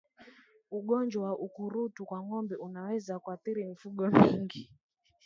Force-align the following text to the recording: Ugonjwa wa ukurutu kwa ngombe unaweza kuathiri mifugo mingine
Ugonjwa 0.77 1.23
wa 1.27 1.33
ukurutu 1.45 2.05
kwa 2.05 2.23
ngombe 2.23 2.55
unaweza 2.55 3.19
kuathiri 3.19 3.65
mifugo 3.65 4.07
mingine 4.09 4.69